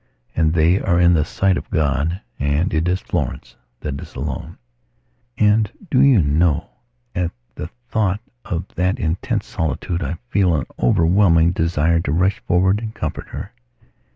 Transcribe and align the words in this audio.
And 0.35 0.53
they 0.55 0.79
are 0.79 0.99
in 0.99 1.13
the 1.13 1.23
sight 1.23 1.57
of 1.57 1.69
God, 1.69 2.21
and 2.39 2.73
it 2.73 2.87
is 2.87 3.01
Florence 3.01 3.55
that 3.81 4.01
is 4.01 4.15
alone.... 4.15 4.57
And, 5.37 5.71
do 5.91 6.01
you 6.01 6.23
know, 6.23 6.71
at 7.13 7.29
the 7.53 7.69
thought 7.87 8.19
of 8.43 8.65
that 8.69 8.97
intense 8.97 9.45
solitude 9.45 10.01
I 10.01 10.17
feel 10.31 10.55
an 10.55 10.65
overwhelming 10.81 11.51
desire 11.51 11.99
to 11.99 12.11
rush 12.11 12.39
forward 12.39 12.79
and 12.79 12.95
comfort 12.95 13.27
her. 13.27 13.51